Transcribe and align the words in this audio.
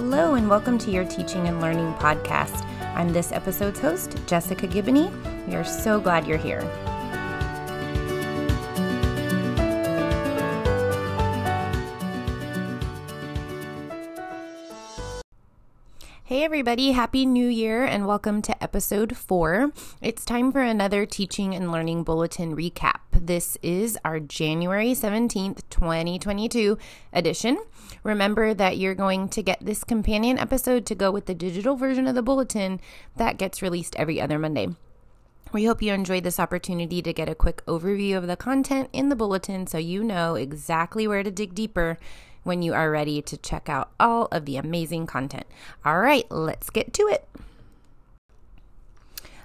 Hello, 0.00 0.34
and 0.34 0.48
welcome 0.48 0.78
to 0.78 0.92
your 0.92 1.04
Teaching 1.04 1.48
and 1.48 1.60
Learning 1.60 1.92
podcast. 1.94 2.64
I'm 2.94 3.12
this 3.12 3.32
episode's 3.32 3.80
host, 3.80 4.16
Jessica 4.28 4.68
Gibney. 4.68 5.10
We 5.48 5.56
are 5.56 5.64
so 5.64 5.98
glad 5.98 6.24
you're 6.24 6.38
here. 6.38 6.60
Hey, 16.38 16.44
everybody, 16.44 16.92
Happy 16.92 17.26
New 17.26 17.48
Year, 17.48 17.84
and 17.84 18.06
welcome 18.06 18.42
to 18.42 18.62
episode 18.62 19.16
four. 19.16 19.72
It's 20.00 20.24
time 20.24 20.52
for 20.52 20.60
another 20.60 21.04
Teaching 21.04 21.52
and 21.52 21.72
Learning 21.72 22.04
Bulletin 22.04 22.54
recap. 22.54 23.00
This 23.10 23.58
is 23.60 23.98
our 24.04 24.20
January 24.20 24.92
17th, 24.92 25.62
2022 25.68 26.78
edition. 27.12 27.58
Remember 28.04 28.54
that 28.54 28.78
you're 28.78 28.94
going 28.94 29.28
to 29.30 29.42
get 29.42 29.58
this 29.66 29.82
companion 29.82 30.38
episode 30.38 30.86
to 30.86 30.94
go 30.94 31.10
with 31.10 31.26
the 31.26 31.34
digital 31.34 31.74
version 31.74 32.06
of 32.06 32.14
the 32.14 32.22
bulletin 32.22 32.80
that 33.16 33.36
gets 33.36 33.60
released 33.60 33.96
every 33.96 34.20
other 34.20 34.38
Monday. 34.38 34.68
We 35.50 35.64
hope 35.64 35.82
you 35.82 35.92
enjoyed 35.92 36.22
this 36.22 36.38
opportunity 36.38 37.02
to 37.02 37.12
get 37.12 37.28
a 37.28 37.34
quick 37.34 37.64
overview 37.66 38.16
of 38.16 38.28
the 38.28 38.36
content 38.36 38.90
in 38.92 39.08
the 39.08 39.16
bulletin 39.16 39.66
so 39.66 39.78
you 39.78 40.04
know 40.04 40.36
exactly 40.36 41.08
where 41.08 41.24
to 41.24 41.32
dig 41.32 41.54
deeper 41.54 41.98
when 42.42 42.62
you 42.62 42.74
are 42.74 42.90
ready 42.90 43.20
to 43.22 43.36
check 43.36 43.68
out 43.68 43.90
all 43.98 44.26
of 44.26 44.44
the 44.44 44.56
amazing 44.56 45.06
content. 45.06 45.46
All 45.84 45.98
right, 46.00 46.30
let's 46.30 46.70
get 46.70 46.92
to 46.94 47.02
it. 47.02 47.28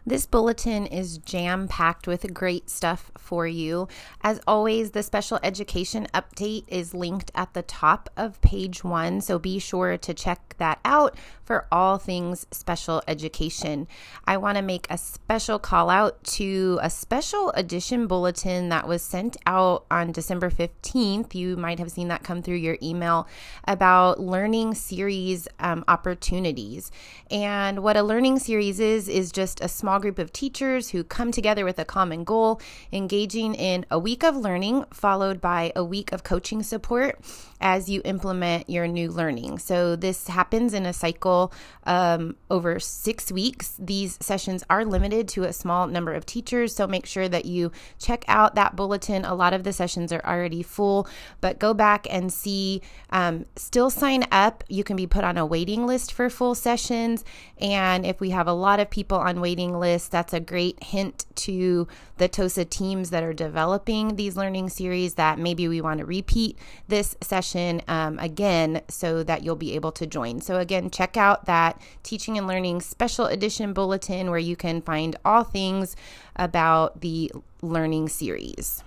This 0.06 0.26
bulletin 0.26 0.86
is 0.86 1.18
jam 1.18 1.70
packed 1.70 2.08
with 2.08 2.34
great 2.34 2.70
stuff 2.70 3.10
for 3.18 3.48
you. 3.48 3.88
As 4.22 4.42
always, 4.46 4.92
the 4.92 5.02
special 5.02 5.40
education 5.42 6.08
update 6.14 6.66
is 6.68 6.94
linked 6.94 7.32
at 7.34 7.54
the 7.54 7.62
top 7.62 8.10
of 8.18 8.42
page 8.42 8.84
one, 8.84 9.22
so 9.22 9.40
be 9.40 9.60
sure 9.60 9.98
to 9.98 10.14
check 10.14 10.56
that 10.58 10.80
out 10.84 11.16
for 11.44 11.68
all 11.72 11.98
things 11.98 12.46
special 12.52 13.02
education. 13.08 13.88
I 14.28 14.38
want 14.38 14.58
to 14.58 14.62
make 14.62 14.88
a 14.90 14.98
special 14.98 15.58
call 15.58 15.90
out 15.90 16.22
to 16.36 16.80
a 16.82 16.90
special 16.90 17.52
edition 17.52 18.08
bulletin 18.08 18.70
that 18.70 18.88
was 18.88 19.02
sent 19.02 19.38
out 19.46 19.86
on 19.90 20.12
December 20.12 20.50
15th. 20.50 21.34
You 21.34 21.56
might 21.56 21.80
have 21.80 21.92
seen 21.92 22.10
that 22.10 22.24
come 22.24 22.42
through 22.42 22.56
your 22.56 22.78
email 22.82 23.28
about 23.66 24.20
learning 24.20 24.76
series 24.76 25.48
um, 25.60 25.86
opportunities. 25.88 26.92
And 27.32 27.84
what 27.84 27.96
a 27.96 28.04
learning 28.04 28.40
series 28.40 28.82
is, 28.82 29.08
is 29.08 29.32
just 29.32 29.62
a 29.62 29.70
small 29.70 29.93
group 30.00 30.20
of 30.20 30.32
teachers 30.32 30.90
who 30.90 31.04
come 31.04 31.32
together 31.32 31.66
with 31.66 31.80
a 31.80 31.86
common 31.86 32.24
goal, 32.24 32.62
engaging 32.92 33.56
in 33.56 33.86
a 33.90 34.00
week 34.00 34.24
of 34.24 34.36
learning 34.36 34.86
followed 34.92 35.42
by 35.42 35.72
a 35.76 35.84
week 35.84 36.12
of 36.12 36.24
coaching 36.24 36.64
support 36.64 37.20
as 37.62 37.90
you 37.90 38.02
implement 38.04 38.70
your 38.70 38.88
new 38.88 39.10
learning. 39.10 39.58
So, 39.60 39.96
this 39.96 40.28
happens 40.28 40.74
in 40.74 40.86
a 40.86 40.94
cycle 40.94 41.54
um, 41.86 42.36
over 42.50 42.80
six 42.80 43.32
weeks. 43.32 43.76
These 43.80 44.18
sessions 44.22 44.64
are 44.70 44.86
limited 44.86 45.28
to 45.30 45.44
a 45.44 45.54
small 45.54 45.88
number 45.88 46.14
of 46.14 46.26
teachers, 46.26 46.76
so 46.76 46.88
make 46.88 47.06
sure 47.06 47.30
that 47.30 47.46
you 47.46 47.72
check 48.00 48.26
out 48.28 48.56
that 48.56 48.76
bulletin. 48.76 49.26
A 49.26 49.36
lot 49.36 49.54
of 49.54 49.64
the 49.64 49.74
sessions 49.74 50.12
are 50.12 50.24
already 50.26 50.64
full, 50.64 51.08
but 51.42 51.60
go 51.60 51.74
back 51.74 52.08
and 52.10 52.32
see. 52.32 52.82
Um, 53.10 53.46
still 53.56 53.90
sign 53.90 54.26
up. 54.32 54.64
You 54.68 54.84
can 54.84 54.96
be 54.96 55.08
put 55.08 55.24
on 55.24 55.38
a 55.38 55.46
waiting 55.46 55.86
list 55.86 56.14
for 56.14 56.30
full 56.30 56.56
sessions. 56.56 57.24
And 57.60 58.06
if 58.06 58.20
we 58.20 58.32
have 58.32 58.48
a 58.48 58.54
lot 58.54 58.80
of 58.80 58.90
people 58.90 59.18
on 59.18 59.42
waiting 59.42 59.78
lists, 59.84 60.08
that's 60.08 60.34
a 60.34 60.40
great 60.40 60.82
hint 60.82 61.26
to 61.36 61.88
the 62.18 62.28
TOSA 62.28 62.66
teams 62.66 63.10
that 63.10 63.24
are 63.24 63.34
developing 63.34 64.16
these 64.16 64.38
learning 64.38 64.70
series 64.70 65.16
that 65.16 65.38
maybe 65.38 65.68
we 65.68 65.82
want 65.82 66.00
to 66.00 66.06
repeat 66.06 66.58
this 66.88 67.16
session 67.22 67.82
um, 67.88 68.18
again 68.20 68.82
so 68.88 69.24
that 69.24 69.44
you'll 69.44 69.56
be 69.56 69.76
able 69.76 69.92
to 69.92 70.08
join. 70.08 70.42
So, 70.42 70.58
again, 70.58 70.90
check 70.90 71.18
out 71.18 71.46
that 71.46 71.82
Teaching 72.02 72.38
and 72.38 72.48
Learning 72.48 72.82
Special 72.82 73.26
Edition 73.26 73.74
Bulletin 73.74 74.30
where 74.30 74.40
you 74.40 74.56
can 74.56 74.82
find 74.82 75.16
all 75.26 75.44
things 75.44 75.96
about 76.36 77.02
the 77.02 77.32
learning 77.62 78.10
series. 78.10 78.84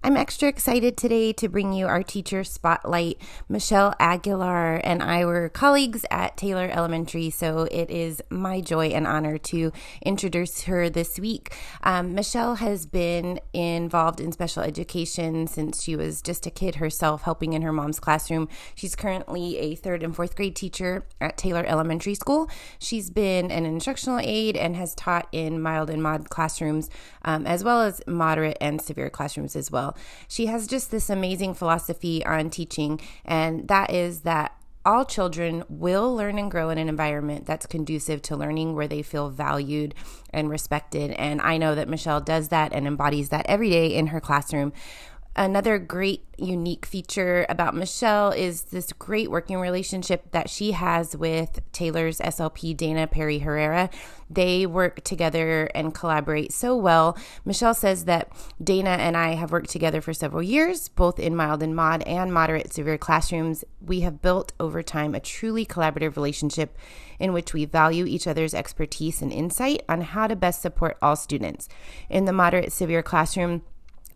I'm 0.00 0.16
extra 0.16 0.48
excited 0.48 0.96
today 0.96 1.32
to 1.34 1.48
bring 1.48 1.72
you 1.72 1.88
our 1.88 2.04
teacher 2.04 2.44
spotlight. 2.44 3.20
Michelle 3.48 3.96
Aguilar 3.98 4.76
and 4.84 5.02
I 5.02 5.24
were 5.24 5.48
colleagues 5.48 6.06
at 6.08 6.36
Taylor 6.36 6.70
Elementary, 6.72 7.30
so 7.30 7.66
it 7.72 7.90
is 7.90 8.22
my 8.30 8.60
joy 8.60 8.86
and 8.88 9.08
honor 9.08 9.38
to 9.38 9.72
introduce 10.00 10.62
her 10.62 10.88
this 10.88 11.18
week. 11.18 11.52
Um, 11.82 12.14
Michelle 12.14 12.54
has 12.54 12.86
been 12.86 13.40
involved 13.52 14.20
in 14.20 14.30
special 14.30 14.62
education 14.62 15.48
since 15.48 15.82
she 15.82 15.96
was 15.96 16.22
just 16.22 16.46
a 16.46 16.50
kid 16.50 16.76
herself, 16.76 17.22
helping 17.22 17.52
in 17.52 17.62
her 17.62 17.72
mom's 17.72 17.98
classroom. 17.98 18.48
She's 18.76 18.94
currently 18.94 19.58
a 19.58 19.74
third 19.74 20.04
and 20.04 20.14
fourth 20.14 20.36
grade 20.36 20.54
teacher 20.54 21.06
at 21.20 21.36
Taylor 21.36 21.64
Elementary 21.66 22.14
School. 22.14 22.48
She's 22.78 23.10
been 23.10 23.50
an 23.50 23.66
instructional 23.66 24.20
aide 24.20 24.56
and 24.56 24.76
has 24.76 24.94
taught 24.94 25.26
in 25.32 25.60
mild 25.60 25.90
and 25.90 26.00
mod 26.00 26.30
classrooms, 26.30 26.88
um, 27.24 27.48
as 27.48 27.64
well 27.64 27.82
as 27.82 28.00
moderate 28.06 28.58
and 28.60 28.80
severe 28.80 29.10
classrooms 29.10 29.56
as 29.56 29.72
well 29.72 29.88
well. 29.88 29.96
She 30.28 30.46
has 30.46 30.66
just 30.66 30.90
this 30.90 31.10
amazing 31.10 31.54
philosophy 31.54 32.24
on 32.24 32.50
teaching, 32.50 33.00
and 33.24 33.68
that 33.68 33.90
is 33.90 34.20
that 34.22 34.54
all 34.84 35.04
children 35.04 35.64
will 35.68 36.14
learn 36.14 36.38
and 36.38 36.50
grow 36.50 36.70
in 36.70 36.78
an 36.78 36.88
environment 36.88 37.44
that's 37.44 37.66
conducive 37.66 38.22
to 38.22 38.36
learning 38.36 38.74
where 38.74 38.88
they 38.88 39.02
feel 39.02 39.28
valued 39.28 39.94
and 40.30 40.48
respected. 40.48 41.10
And 41.10 41.42
I 41.42 41.58
know 41.58 41.74
that 41.74 41.88
Michelle 41.88 42.20
does 42.20 42.48
that 42.48 42.72
and 42.72 42.86
embodies 42.86 43.28
that 43.28 43.44
every 43.46 43.68
day 43.68 43.94
in 43.94 44.08
her 44.08 44.20
classroom. 44.20 44.72
Another 45.38 45.78
great 45.78 46.24
unique 46.36 46.84
feature 46.84 47.46
about 47.48 47.72
Michelle 47.72 48.32
is 48.32 48.62
this 48.62 48.92
great 48.92 49.30
working 49.30 49.60
relationship 49.60 50.32
that 50.32 50.50
she 50.50 50.72
has 50.72 51.16
with 51.16 51.60
Taylor's 51.70 52.18
SLP, 52.18 52.76
Dana 52.76 53.06
Perry 53.06 53.38
Herrera. 53.38 53.88
They 54.28 54.66
work 54.66 55.04
together 55.04 55.70
and 55.76 55.94
collaborate 55.94 56.52
so 56.52 56.76
well. 56.76 57.16
Michelle 57.44 57.72
says 57.72 58.06
that 58.06 58.32
Dana 58.60 58.90
and 58.90 59.16
I 59.16 59.36
have 59.36 59.52
worked 59.52 59.70
together 59.70 60.00
for 60.00 60.12
several 60.12 60.42
years, 60.42 60.88
both 60.88 61.20
in 61.20 61.36
mild 61.36 61.62
and 61.62 61.76
mod 61.76 62.02
and 62.02 62.34
moderate 62.34 62.72
severe 62.72 62.98
classrooms. 62.98 63.64
We 63.80 64.00
have 64.00 64.20
built 64.20 64.52
over 64.58 64.82
time 64.82 65.14
a 65.14 65.20
truly 65.20 65.64
collaborative 65.64 66.16
relationship 66.16 66.76
in 67.20 67.32
which 67.32 67.54
we 67.54 67.64
value 67.64 68.06
each 68.06 68.26
other's 68.26 68.54
expertise 68.54 69.22
and 69.22 69.32
insight 69.32 69.84
on 69.88 70.00
how 70.00 70.26
to 70.26 70.34
best 70.34 70.60
support 70.60 70.98
all 71.00 71.14
students. 71.14 71.68
In 72.10 72.24
the 72.24 72.32
moderate 72.32 72.72
severe 72.72 73.04
classroom, 73.04 73.62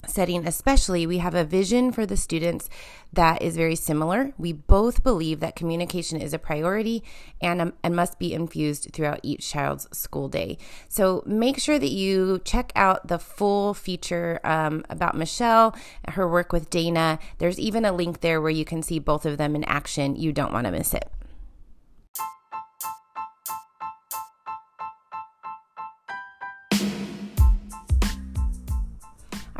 setting, 0.06 0.46
especially, 0.46 1.06
we 1.06 1.18
have 1.18 1.34
a 1.34 1.44
vision 1.44 1.92
for 1.92 2.06
the 2.06 2.16
students 2.16 2.68
that 3.12 3.42
is 3.42 3.56
very 3.56 3.76
similar. 3.76 4.32
We 4.38 4.52
both 4.52 5.02
believe 5.02 5.40
that 5.40 5.56
communication 5.56 6.20
is 6.20 6.32
a 6.32 6.38
priority 6.38 7.02
and, 7.40 7.60
um, 7.60 7.72
and 7.82 7.94
must 7.94 8.18
be 8.18 8.32
infused 8.32 8.90
throughout 8.92 9.20
each 9.22 9.48
child's 9.48 9.86
school 9.96 10.28
day. 10.28 10.58
So 10.88 11.22
make 11.26 11.58
sure 11.58 11.78
that 11.78 11.90
you 11.90 12.40
check 12.44 12.72
out 12.74 13.08
the 13.08 13.18
full 13.18 13.74
feature 13.74 14.40
um, 14.44 14.84
about 14.88 15.16
Michelle, 15.16 15.76
her 16.08 16.28
work 16.28 16.52
with 16.52 16.70
Dana. 16.70 17.18
There's 17.38 17.60
even 17.60 17.84
a 17.84 17.92
link 17.92 18.20
there 18.20 18.40
where 18.40 18.50
you 18.50 18.64
can 18.64 18.82
see 18.82 18.98
both 18.98 19.26
of 19.26 19.38
them 19.38 19.54
in 19.54 19.64
action. 19.64 20.16
You 20.16 20.32
don't 20.32 20.52
want 20.52 20.66
to 20.66 20.72
miss 20.72 20.94
it. 20.94 21.08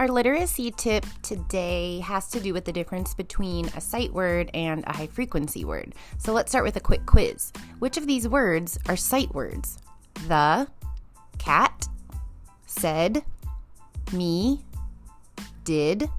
Our 0.02 0.08
literacy 0.08 0.72
tip 0.72 1.06
today 1.22 2.00
has 2.00 2.26
to 2.30 2.40
do 2.40 2.52
with 2.52 2.64
the 2.64 2.72
difference 2.72 3.14
between 3.14 3.66
a 3.66 3.80
sight 3.80 4.12
word 4.12 4.50
and 4.52 4.82
a 4.84 4.96
high 4.96 5.06
frequency 5.06 5.64
word. 5.64 5.94
So 6.18 6.32
let's 6.32 6.50
start 6.50 6.64
with 6.64 6.74
a 6.74 6.80
quick 6.80 7.06
quiz. 7.06 7.52
Which 7.78 7.96
of 7.96 8.08
these 8.08 8.26
words 8.26 8.80
are 8.88 8.96
sight 8.96 9.32
words? 9.32 9.78
The, 10.26 10.66
cat, 11.38 11.86
said, 12.66 13.24
me, 14.12 14.64
did. 15.62 16.10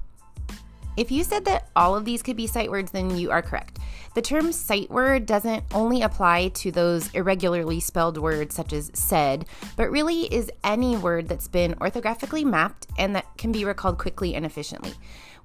If 0.96 1.12
you 1.12 1.24
said 1.24 1.46
that 1.46 1.70
all 1.76 1.96
of 1.96 2.06
these 2.06 2.22
could 2.22 2.38
be 2.38 2.46
sight 2.46 2.70
words, 2.70 2.92
then 2.92 3.18
you 3.18 3.32
are 3.32 3.42
correct. 3.42 3.80
The 4.14 4.22
term 4.22 4.52
sight 4.52 4.92
word 4.92 5.26
doesn't 5.26 5.64
only 5.74 6.04
apply 6.04 6.50
to 6.50 6.72
those 6.72 7.12
irregularly 7.16 7.80
spelled 7.80 8.18
words 8.18 8.54
such 8.54 8.72
as 8.74 8.92
said, 8.94 9.46
but 9.76 9.90
really 9.90 10.32
is 10.34 10.52
any 10.64 10.96
word 10.96 11.28
that's 11.28 11.48
been 11.48 11.74
orthographically 11.76 12.46
mapped 12.46 12.86
and 12.98 13.16
that 13.16 13.26
can 13.38 13.52
be 13.52 13.66
recalled 13.66 13.98
quickly 13.98 14.36
and 14.36 14.46
efficiently. 14.46 14.94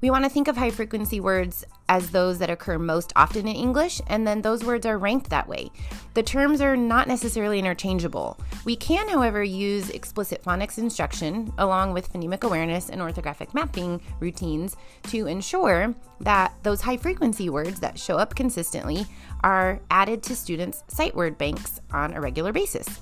We 0.00 0.10
want 0.10 0.24
to 0.24 0.30
think 0.30 0.46
of 0.46 0.56
high 0.56 0.70
frequency 0.70 1.18
words 1.18 1.64
as 1.88 2.10
those 2.10 2.38
that 2.38 2.50
occur 2.50 2.78
most 2.78 3.12
often 3.16 3.48
in 3.48 3.56
English, 3.56 4.00
and 4.06 4.24
then 4.24 4.42
those 4.42 4.62
words 4.62 4.86
are 4.86 4.96
ranked 4.96 5.30
that 5.30 5.48
way. 5.48 5.72
The 6.14 6.22
terms 6.22 6.60
are 6.60 6.76
not 6.76 7.08
necessarily 7.08 7.58
interchangeable. 7.58 8.38
We 8.64 8.76
can, 8.76 9.08
however, 9.08 9.42
use 9.42 9.90
explicit 9.90 10.44
phonics 10.44 10.78
instruction 10.78 11.52
along 11.58 11.94
with 11.94 12.12
phonemic 12.12 12.44
awareness 12.44 12.90
and 12.90 13.00
orthographic 13.00 13.54
mapping 13.54 14.00
routines 14.20 14.76
to 15.08 15.26
ensure 15.26 15.92
that 16.20 16.54
those 16.62 16.80
high 16.80 16.96
frequency 16.96 17.50
words 17.50 17.80
that 17.80 17.98
show 17.98 18.18
up 18.18 18.36
consistently 18.36 19.04
are 19.42 19.80
added 19.90 20.22
to 20.22 20.36
students' 20.36 20.84
sight 20.86 21.16
word 21.16 21.36
banks 21.38 21.80
on 21.90 22.14
a 22.14 22.20
regular 22.20 22.52
basis. 22.52 23.00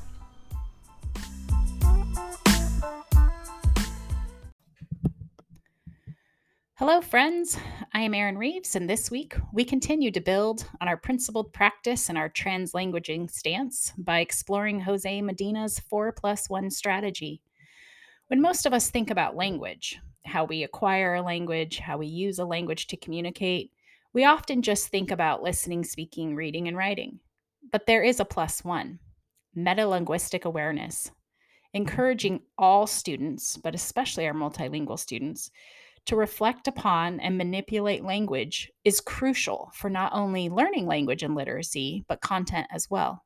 Hello, 6.86 7.00
friends. 7.00 7.58
I 7.94 8.02
am 8.02 8.14
Erin 8.14 8.38
Reaves, 8.38 8.76
and 8.76 8.88
this 8.88 9.10
week 9.10 9.34
we 9.52 9.64
continue 9.64 10.12
to 10.12 10.20
build 10.20 10.68
on 10.80 10.86
our 10.86 10.96
principled 10.96 11.52
practice 11.52 12.08
and 12.08 12.16
our 12.16 12.28
translanguaging 12.28 13.28
stance 13.28 13.92
by 13.98 14.20
exploring 14.20 14.78
Jose 14.78 15.20
Medina's 15.20 15.80
4 15.80 16.12
plus 16.12 16.48
1 16.48 16.70
strategy. 16.70 17.42
When 18.28 18.40
most 18.40 18.66
of 18.66 18.72
us 18.72 18.88
think 18.88 19.10
about 19.10 19.34
language, 19.34 19.98
how 20.26 20.44
we 20.44 20.62
acquire 20.62 21.16
a 21.16 21.22
language, 21.22 21.80
how 21.80 21.98
we 21.98 22.06
use 22.06 22.38
a 22.38 22.44
language 22.44 22.86
to 22.86 22.96
communicate, 22.96 23.72
we 24.12 24.24
often 24.24 24.62
just 24.62 24.86
think 24.86 25.10
about 25.10 25.42
listening, 25.42 25.82
speaking, 25.82 26.36
reading, 26.36 26.68
and 26.68 26.76
writing. 26.76 27.18
But 27.72 27.86
there 27.86 28.04
is 28.04 28.20
a 28.20 28.24
plus 28.24 28.62
one 28.62 29.00
metalinguistic 29.58 30.44
awareness, 30.44 31.10
encouraging 31.74 32.42
all 32.56 32.86
students, 32.86 33.56
but 33.56 33.74
especially 33.74 34.28
our 34.28 34.34
multilingual 34.34 35.00
students, 35.00 35.50
to 36.06 36.16
reflect 36.16 36.68
upon 36.68 37.20
and 37.20 37.36
manipulate 37.36 38.04
language 38.04 38.70
is 38.84 39.00
crucial 39.00 39.70
for 39.74 39.90
not 39.90 40.12
only 40.14 40.48
learning 40.48 40.86
language 40.86 41.22
and 41.22 41.34
literacy, 41.34 42.04
but 42.08 42.20
content 42.20 42.66
as 42.70 42.88
well. 42.88 43.24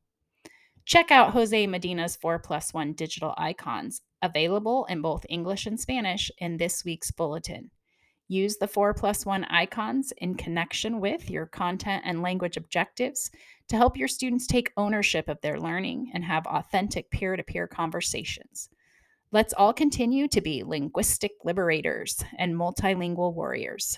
Check 0.87 1.11
out 1.11 1.33
Jose 1.33 1.67
Medina's 1.67 2.17
4 2.17 2.39
plus 2.41 2.75
1 2.75 2.95
digital 2.95 3.35
icons, 3.37 4.01
available 4.23 4.87
in 4.87 5.03
both 5.03 5.27
English 5.29 5.67
and 5.67 5.79
Spanish, 5.79 6.31
in 6.39 6.57
this 6.57 6.85
week's 6.85 7.11
bulletin. 7.11 7.71
Use 8.29 8.57
the 8.57 8.67
4 8.67 8.95
plus 8.95 9.27
1 9.27 9.45
icons 9.45 10.13
in 10.19 10.35
connection 10.35 11.01
with 11.01 11.29
your 11.29 11.47
content 11.47 12.03
and 12.07 12.23
language 12.23 12.57
objectives 12.57 13.31
to 13.69 13.77
help 13.77 13.97
your 13.97 14.09
students 14.09 14.47
take 14.47 14.73
ownership 14.77 15.29
of 15.29 15.41
their 15.43 15.61
learning 15.61 16.11
and 16.15 16.25
have 16.25 16.47
authentic 16.47 17.11
peer 17.11 17.37
to 17.37 17.43
peer 17.43 17.67
conversations. 17.67 18.71
Let's 19.33 19.55
all 19.55 19.73
continue 19.73 20.27
to 20.27 20.41
be 20.41 20.65
linguistic 20.65 21.31
liberators 21.45 22.25
and 22.37 22.57
multilingual 22.57 23.33
warriors. 23.33 23.97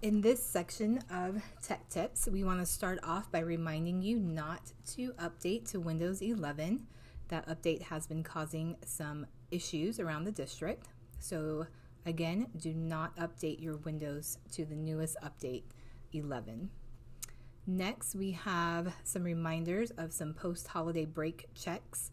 In 0.00 0.20
this 0.20 0.40
section 0.40 1.00
of 1.10 1.42
Tech 1.60 1.88
Tips, 1.88 2.28
we 2.30 2.44
want 2.44 2.60
to 2.60 2.66
start 2.66 3.00
off 3.02 3.32
by 3.32 3.40
reminding 3.40 4.00
you 4.00 4.20
not 4.20 4.70
to 4.92 5.12
update 5.14 5.68
to 5.72 5.80
Windows 5.80 6.22
11. 6.22 6.86
That 7.30 7.48
update 7.48 7.82
has 7.82 8.06
been 8.06 8.22
causing 8.22 8.76
some 8.84 9.26
issues 9.50 9.98
around 9.98 10.22
the 10.22 10.30
district. 10.30 10.86
So, 11.18 11.66
again, 12.06 12.46
do 12.56 12.74
not 12.74 13.16
update 13.16 13.60
your 13.60 13.78
Windows 13.78 14.38
to 14.52 14.64
the 14.64 14.76
newest 14.76 15.16
update 15.20 15.64
11. 16.12 16.70
Next, 17.66 18.14
we 18.14 18.30
have 18.30 18.94
some 19.02 19.24
reminders 19.24 19.90
of 19.98 20.12
some 20.12 20.32
post 20.32 20.68
holiday 20.68 21.06
break 21.06 21.48
checks 21.56 22.12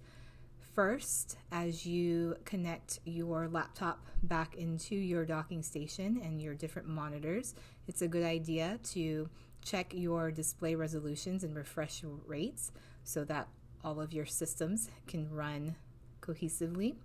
First, 0.73 1.37
as 1.51 1.85
you 1.85 2.37
connect 2.45 2.99
your 3.03 3.49
laptop 3.49 4.05
back 4.23 4.55
into 4.55 4.95
your 4.95 5.25
docking 5.25 5.63
station 5.63 6.21
and 6.23 6.41
your 6.41 6.53
different 6.53 6.87
monitors, 6.87 7.53
it's 7.89 8.01
a 8.01 8.07
good 8.07 8.23
idea 8.23 8.79
to 8.91 9.29
check 9.61 9.93
your 9.93 10.31
display 10.31 10.75
resolutions 10.75 11.43
and 11.43 11.53
refresh 11.57 12.03
rates 12.25 12.71
so 13.03 13.25
that 13.25 13.49
all 13.83 13.99
of 13.99 14.13
your 14.13 14.25
systems 14.25 14.89
can 15.07 15.29
run 15.29 15.75
cohesively. 16.21 16.95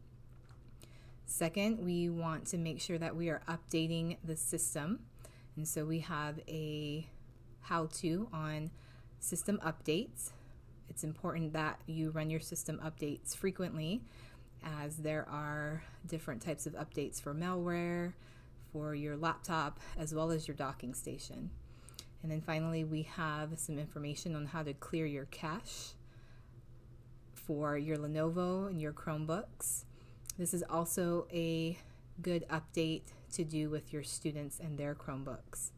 Second, 1.25 1.85
we 1.85 2.09
want 2.09 2.47
to 2.47 2.59
make 2.59 2.81
sure 2.81 2.99
that 2.99 3.17
we 3.17 3.31
are 3.31 3.43
updating 3.49 4.17
the 4.23 4.37
system. 4.37 5.01
And 5.57 5.67
so 5.67 5.85
we 5.85 5.99
have 6.01 6.39
a 6.47 7.09
how 7.63 7.87
to 7.95 8.29
on 8.33 8.71
system 9.19 9.59
updates 9.65 10.31
it's 10.88 11.05
important 11.05 11.53
that 11.53 11.81
you 11.87 12.11
run 12.11 12.31
your 12.31 12.41
system 12.41 12.81
updates 12.85 13.37
frequently, 13.37 14.03
as 14.65 14.97
there 14.97 15.29
are 15.29 15.83
different 16.06 16.43
types 16.43 16.67
of 16.67 16.75
updates 16.75 17.21
for 17.21 17.35
malware, 17.35 18.12
for 18.73 18.94
your 18.94 19.17
laptop, 19.17 19.81
as 19.99 20.15
well 20.15 20.31
as 20.31 20.49
your 20.49 20.56
docking 20.56 20.94
station. 20.94 21.50
And 22.23 22.33
then 22.33 22.41
finally, 22.41 22.85
we 22.85 23.03
have 23.03 23.59
some 23.59 23.79
information 23.79 24.35
on 24.35 24.47
how 24.47 24.62
to 24.62 24.73
clear 24.73 25.06
your 25.06 25.27
cache 25.27 25.93
for 27.35 27.79
your 27.79 27.97
Lenovo 27.97 28.69
and 28.69 28.81
your 28.81 28.93
Chromebooks. 28.93 29.85
This 30.39 30.53
is 30.53 30.65
also 30.69 31.27
a 31.32 31.79
good 32.21 32.44
update 32.49 33.12
to 33.32 33.44
do 33.44 33.71
with 33.71 33.93
your 33.93 34.03
students 34.03 34.59
and 34.59 34.77
their 34.79 34.94
Chromebooks. 34.94 35.71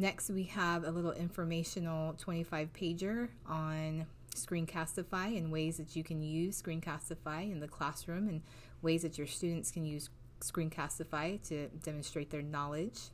Next, 0.00 0.30
we 0.30 0.44
have 0.44 0.84
a 0.84 0.92
little 0.92 1.10
informational 1.10 2.14
25 2.14 2.72
pager 2.72 3.30
on 3.48 4.06
Screencastify 4.32 5.36
and 5.36 5.50
ways 5.50 5.78
that 5.78 5.96
you 5.96 6.04
can 6.04 6.22
use 6.22 6.62
Screencastify 6.62 7.50
in 7.50 7.58
the 7.58 7.66
classroom 7.66 8.28
and 8.28 8.42
ways 8.80 9.02
that 9.02 9.18
your 9.18 9.26
students 9.26 9.72
can 9.72 9.84
use 9.84 10.08
Screencastify 10.40 11.42
to 11.48 11.66
demonstrate 11.82 12.30
their 12.30 12.42
knowledge. 12.42 13.10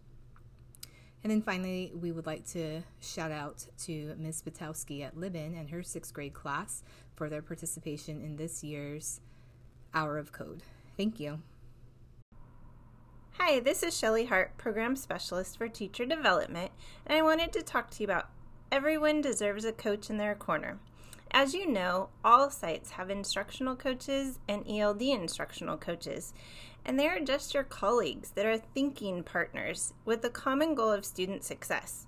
And 1.22 1.30
then 1.30 1.40
finally, 1.40 1.90
we 1.98 2.12
would 2.12 2.26
like 2.26 2.46
to 2.48 2.82
shout 3.00 3.32
out 3.32 3.66
to 3.84 4.14
Ms. 4.18 4.42
Patowski 4.42 5.02
at 5.02 5.16
Libin 5.16 5.58
and 5.58 5.70
her 5.70 5.82
sixth 5.82 6.12
grade 6.12 6.34
class 6.34 6.82
for 7.16 7.30
their 7.30 7.40
participation 7.40 8.20
in 8.20 8.36
this 8.36 8.62
year's 8.62 9.22
Hour 9.94 10.18
of 10.18 10.32
Code. 10.32 10.62
Thank 10.98 11.18
you. 11.18 11.40
Hi, 13.46 13.60
this 13.60 13.82
is 13.82 13.92
Shelli 13.92 14.26
Hart, 14.26 14.56
Program 14.56 14.96
Specialist 14.96 15.58
for 15.58 15.68
Teacher 15.68 16.06
Development, 16.06 16.70
and 17.06 17.18
I 17.18 17.20
wanted 17.20 17.52
to 17.52 17.62
talk 17.62 17.90
to 17.90 18.02
you 18.02 18.06
about 18.06 18.30
Everyone 18.72 19.20
Deserves 19.20 19.66
a 19.66 19.72
Coach 19.72 20.08
in 20.08 20.16
Their 20.16 20.34
Corner. 20.34 20.78
As 21.30 21.52
you 21.52 21.70
know, 21.70 22.08
all 22.24 22.48
sites 22.48 22.92
have 22.92 23.10
instructional 23.10 23.76
coaches 23.76 24.38
and 24.48 24.64
ELD 24.66 25.02
instructional 25.02 25.76
coaches, 25.76 26.32
and 26.86 26.98
they 26.98 27.06
are 27.06 27.20
just 27.20 27.52
your 27.52 27.64
colleagues 27.64 28.30
that 28.30 28.46
are 28.46 28.56
thinking 28.56 29.22
partners 29.22 29.92
with 30.06 30.22
the 30.22 30.30
common 30.30 30.74
goal 30.74 30.90
of 30.90 31.04
student 31.04 31.44
success. 31.44 32.06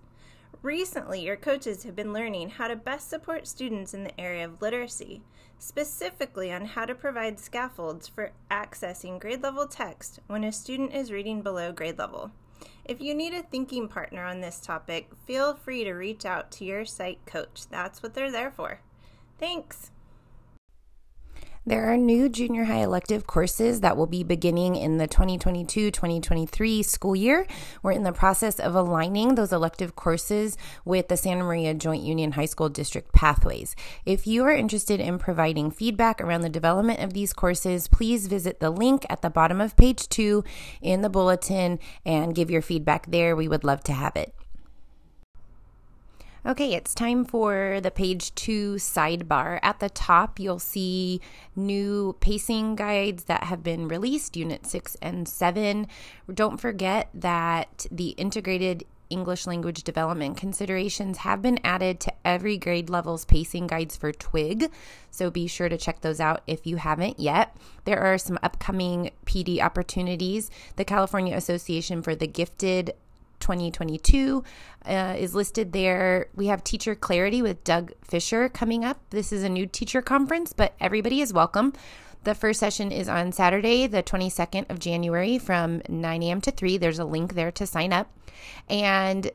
Recently, 0.63 1.21
your 1.21 1.37
coaches 1.37 1.85
have 1.85 1.95
been 1.95 2.13
learning 2.13 2.51
how 2.51 2.69
to 2.69 2.77
best 2.77 3.09
support 3.09 3.47
students 3.47 3.95
in 3.95 4.05
the 4.05 4.21
area 4.21 4.45
of 4.45 4.61
literacy, 4.61 5.23
specifically 5.59 6.53
on 6.53 6.65
how 6.65 6.85
to 6.85 6.95
provide 6.95 7.39
scaffolds 7.39 8.09
for 8.09 8.33
accessing 8.51 9.21
grade 9.21 9.43
level 9.43 9.67
text 9.67 10.21
when 10.27 10.45
a 10.45 10.53
student 10.53 10.93
is 10.93 11.13
reading 11.13 11.43
below 11.43 11.73
grade 11.73 11.99
level. 11.99 12.33
If 12.85 13.01
you 13.01 13.15
need 13.15 13.35
a 13.35 13.43
thinking 13.43 13.89
partner 13.89 14.25
on 14.25 14.41
this 14.41 14.61
topic, 14.61 15.11
feel 15.27 15.55
free 15.55 15.85
to 15.85 15.93
reach 15.93 16.25
out 16.25 16.51
to 16.53 16.65
your 16.65 16.85
site 16.85 17.25
coach. 17.27 17.69
That's 17.71 18.03
what 18.03 18.15
they're 18.15 18.31
there 18.31 18.51
for. 18.51 18.81
Thanks. 19.39 19.91
There 21.69 21.93
are 21.93 21.97
new 21.97 22.29
junior 22.29 22.63
high 22.63 22.85
elective 22.85 23.27
courses 23.27 23.81
that 23.81 23.97
will 23.97 24.07
be 24.07 24.23
beginning 24.23 24.77
in 24.77 24.99
the 24.99 25.09
2022 25.09 25.91
2023 25.91 26.85
school 26.85 27.17
year. 27.17 27.45
We're 27.83 27.91
in 27.91 28.05
the 28.05 28.13
process 28.13 28.61
of 28.61 28.77
aligning 28.77 29.35
those 29.35 29.53
elective 29.53 29.97
courses 29.97 30.57
with 30.85 31.09
the 31.09 31.17
Santa 31.17 31.43
Maria 31.43 31.75
Joint 31.75 32.05
Union 32.05 32.31
High 32.31 32.45
School 32.45 32.69
District 32.69 33.13
pathways. 33.13 33.75
If 34.05 34.29
you 34.29 34.45
are 34.45 34.53
interested 34.53 35.01
in 35.01 35.19
providing 35.19 35.73
feedback 35.73 36.21
around 36.21 36.43
the 36.43 36.49
development 36.49 37.01
of 37.01 37.15
these 37.15 37.33
courses, 37.33 37.89
please 37.89 38.29
visit 38.29 38.61
the 38.61 38.71
link 38.71 39.05
at 39.11 39.23
the 39.23 39.31
bottom 39.31 39.61
of 39.61 39.75
page 39.75 40.09
two 40.09 40.45
in 40.81 41.01
the 41.01 41.11
bulletin 41.11 41.81
and 42.05 42.33
give 42.33 42.49
your 42.49 42.63
feedback 42.63 43.11
there. 43.11 43.35
We 43.35 43.49
would 43.49 43.65
love 43.65 43.83
to 43.85 43.93
have 43.93 44.15
it. 44.15 44.33
Okay, 46.47 46.75
it's 46.75 46.95
time 46.95 47.25
for 47.25 47.81
the 47.83 47.91
page 47.91 48.33
two 48.37 48.75
sidebar. 48.75 49.59
At 49.65 49.81
the 49.81 49.91
top, 49.91 50.39
you'll 50.39 50.61
see 50.61 51.21
new 51.57 52.15
pacing 52.21 52.77
guides 52.77 53.25
that 53.25 53.43
have 53.45 53.65
been 53.65 53.89
released, 53.89 54.37
Unit 54.37 54.65
6 54.65 54.97
and 55.03 55.27
7. 55.29 55.89
Don't 56.33 56.61
forget 56.61 57.09
that 57.15 57.87
the 57.91 58.11
integrated 58.11 58.85
English 59.11 59.49
language 59.49 59.83
development 59.83 60.37
considerations 60.37 61.19
have 61.19 61.43
been 61.43 61.59
added 61.65 61.99
to 62.01 62.13
every 62.25 62.57
grade 62.57 62.91
level's 62.91 63.25
pacing 63.25 63.67
guides 63.67 63.97
for 63.97 64.13
TWIG. 64.13 64.71
So 65.11 65.33
be 65.33 65.49
sure 65.49 65.69
to 65.69 65.77
check 65.77 66.01
those 66.01 66.21
out 66.21 66.43
if 66.47 66.65
you 66.65 66.77
haven't 66.77 67.19
yet. 67.19 67.57
There 67.87 68.01
are 68.01 68.19
some 68.19 68.39
upcoming 68.45 69.11
PD 69.25 69.61
opportunities. 69.61 70.49
The 70.77 70.85
California 70.85 71.37
Association 71.37 72.03
for 72.03 72.15
the 72.15 72.29
Gifted 72.29 72.95
2022 73.47 74.43
uh, 74.87 75.15
is 75.17 75.33
listed 75.33 75.73
there. 75.73 76.27
We 76.35 76.49
have 76.49 76.65
Teacher 76.65 76.97
Clarity 76.97 77.43
with 77.43 77.63
Doug 77.63 77.93
Fisher 78.03 78.49
coming 78.49 78.85
up. 78.85 78.99
This 79.11 79.31
is 79.31 79.45
a 79.45 79.49
new 79.49 79.67
teacher 79.67 80.03
conference, 80.03 80.53
but 80.53 80.75
everybody 80.81 81.21
is 81.21 81.33
welcome. 81.33 81.73
The 82.25 82.35
first 82.35 82.59
session 82.59 82.91
is 82.91 83.09
on 83.09 83.31
Saturday, 83.31 83.87
the 83.87 84.03
22nd 84.03 84.69
of 84.69 84.81
January 84.81 85.39
from 85.39 85.81
9 85.89 86.23
a.m. 86.25 86.41
to 86.41 86.51
3. 86.51 86.77
There's 86.77 86.99
a 86.99 87.05
link 87.05 87.35
there 87.35 87.53
to 87.53 87.69
sign 87.69 87.93
up. 87.93 88.11
And 88.69 89.31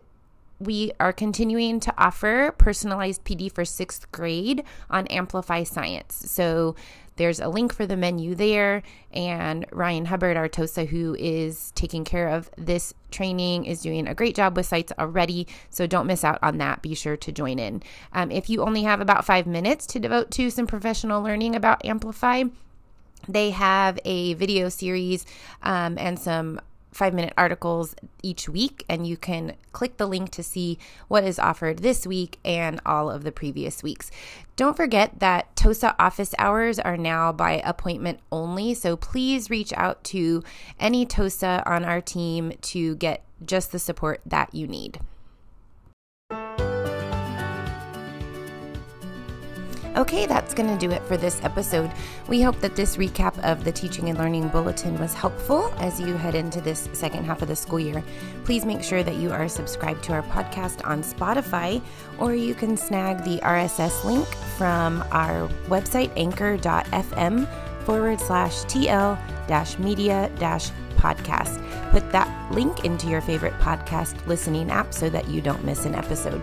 we 0.60 0.92
are 1.00 1.14
continuing 1.14 1.80
to 1.80 1.94
offer 1.98 2.54
personalized 2.58 3.24
PD 3.24 3.50
for 3.50 3.64
sixth 3.64 4.12
grade 4.12 4.66
on 4.90 5.08
Amplify 5.08 5.64
Science. 5.64 6.22
So 6.30 6.76
there's 7.22 7.40
a 7.40 7.50
link 7.50 7.72
for 7.72 7.86
the 7.86 7.96
menu 7.96 8.34
there. 8.34 8.82
And 9.14 9.68
Ryan 9.72 10.06
Hubbard, 10.06 10.38
our 10.38 10.50
TOSA, 10.50 10.88
who 10.88 11.16
is 11.20 11.72
taking 11.76 12.04
care 12.04 12.30
of 12.30 12.50
this 12.58 12.96
training, 13.12 13.66
is 13.66 13.84
doing 13.84 14.08
a 14.08 14.16
great 14.16 14.36
job 14.36 14.58
with 14.58 14.66
sites 14.66 14.92
already. 14.98 15.46
So 15.70 15.86
don't 15.86 16.08
miss 16.08 16.24
out 16.24 16.40
on 16.42 16.58
that. 16.58 16.82
Be 16.82 16.96
sure 16.96 17.18
to 17.18 17.32
join 17.32 17.60
in. 17.60 17.84
Um, 18.12 18.32
if 18.32 18.50
you 18.50 18.64
only 18.64 18.82
have 18.84 19.02
about 19.02 19.24
five 19.24 19.46
minutes 19.46 19.86
to 19.88 20.00
devote 20.00 20.32
to 20.32 20.50
some 20.50 20.66
professional 20.66 21.22
learning 21.22 21.56
about 21.56 21.86
Amplify, 21.86 22.46
They 23.28 23.52
have 23.52 24.00
a 24.06 24.34
video 24.34 24.70
series 24.70 25.26
um, 25.62 25.98
and 25.98 26.18
some 26.18 26.60
five 26.92 27.14
minute 27.14 27.34
articles 27.38 27.96
each 28.22 28.50
week, 28.50 28.84
and 28.90 29.08
you 29.08 29.18
can 29.18 29.56
click 29.72 29.98
the 29.98 30.08
link 30.08 30.32
to 30.32 30.44
see 30.44 30.78
what 31.08 31.24
is 31.24 31.40
offered 31.40 31.80
this 31.80 32.06
week 32.06 32.38
and 32.44 32.80
all 32.86 33.10
of 33.10 33.24
the 33.24 33.32
previous 33.32 33.82
weeks. 33.82 34.12
Don't 34.56 34.78
forget 34.78 35.20
that 35.20 35.56
TOSA 35.56 35.96
office 35.98 36.36
hours 36.38 36.80
are 36.80 36.98
now 36.98 37.32
by 37.32 37.62
appointment 37.64 38.20
only, 38.32 38.74
so 38.74 38.96
please 38.96 39.50
reach 39.50 39.74
out 39.74 40.04
to 40.06 40.44
any 40.80 41.06
TOSA 41.06 41.64
on 41.66 41.86
our 41.86 42.02
team 42.02 42.54
to 42.62 42.96
get 42.96 43.24
just 43.46 43.72
the 43.72 43.80
support 43.80 44.22
that 44.26 44.54
you 44.54 44.68
need. 44.68 45.00
Okay, 49.98 50.26
that's 50.26 50.54
going 50.54 50.70
to 50.70 50.78
do 50.78 50.90
it 50.94 51.04
for 51.04 51.18
this 51.18 51.44
episode. 51.44 51.92
We 52.30 52.42
hope 52.42 52.62
that 52.62 52.78
this 52.78 52.96
recap 52.96 53.38
of 53.44 53.66
the 53.66 53.74
Teaching 53.74 54.08
and 54.08 54.18
Learning 54.18 54.48
Bulletin 54.48 54.98
was 54.98 55.14
helpful 55.14 55.74
as 55.80 56.00
you 56.00 56.16
head 56.16 56.34
into 56.34 56.62
this 56.62 56.88
second 56.94 57.26
half 57.26 57.42
of 57.42 57.50
the 57.50 57.58
school 57.58 57.80
year. 57.80 58.02
Please 58.46 58.64
make 58.64 58.84
sure 58.84 59.04
that 59.04 59.18
you 59.18 59.32
are 59.32 59.50
subscribed 59.50 60.02
to 60.06 60.14
our 60.14 60.24
podcast 60.24 60.88
on 60.88 61.04
Spotify, 61.04 61.82
or 62.20 62.34
you 62.34 62.56
can 62.56 62.78
snag 62.78 63.26
the 63.26 63.40
RSS 63.40 64.06
link 64.06 64.26
from 64.58 65.04
our 65.12 65.50
website, 65.68 66.12
anchor.fm 66.16 67.46
forward 67.84 68.22
slash 68.22 68.54
TL 68.66 69.20
dash 69.48 69.78
media 69.78 70.32
dash 70.40 70.72
podcast. 70.96 71.62
Put 71.92 72.10
that 72.14 72.30
link 72.54 72.86
into 72.86 73.08
your 73.08 73.20
favorite 73.20 73.58
podcast 73.60 74.26
listening 74.26 74.72
app 74.72 74.94
so 74.94 75.10
that 75.10 75.28
you 75.28 75.42
don't 75.42 75.66
miss 75.66 75.84
an 75.84 75.96
episode. 75.96 76.42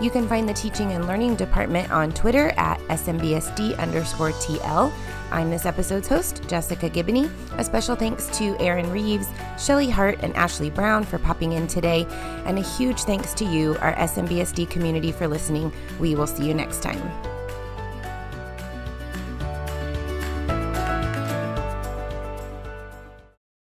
You 0.00 0.10
can 0.10 0.26
find 0.26 0.48
the 0.48 0.54
Teaching 0.54 0.92
and 0.92 1.06
Learning 1.06 1.36
Department 1.36 1.92
on 1.92 2.10
Twitter 2.12 2.54
at 2.56 2.78
SMBSD 2.88 3.78
underscore 3.78 4.30
TL. 4.32 4.90
I'm 5.30 5.50
this 5.50 5.66
episode's 5.66 6.08
host, 6.08 6.42
Jessica 6.48 6.88
Gibney. 6.88 7.30
A 7.58 7.64
special 7.64 7.94
thanks 7.94 8.26
to 8.38 8.56
Erin 8.60 8.90
Reaves, 8.90 9.26
Shelli 9.56 9.90
Hart, 9.90 10.18
and 10.22 10.34
Ashley 10.36 10.70
Brown 10.70 11.04
for 11.04 11.18
popping 11.18 11.52
in 11.52 11.66
today. 11.66 12.06
And 12.46 12.58
a 12.58 12.62
huge 12.62 13.02
thanks 13.02 13.34
to 13.34 13.44
you, 13.44 13.76
our 13.80 13.94
SMBSD 13.96 14.70
community, 14.70 15.12
for 15.12 15.28
listening. 15.28 15.70
We 15.98 16.14
will 16.14 16.26
see 16.26 16.48
you 16.48 16.54
next 16.54 16.82
time. 16.82 17.39